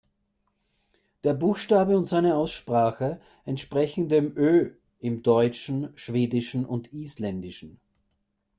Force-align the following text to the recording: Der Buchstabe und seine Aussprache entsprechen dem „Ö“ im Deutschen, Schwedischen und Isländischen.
Der 1.23 1.35
Buchstabe 1.35 1.95
und 1.95 2.05
seine 2.05 2.35
Aussprache 2.35 3.21
entsprechen 3.45 4.09
dem 4.09 4.35
„Ö“ 4.35 4.71
im 4.99 5.21
Deutschen, 5.21 5.91
Schwedischen 5.95 6.65
und 6.65 6.91
Isländischen. 6.91 7.79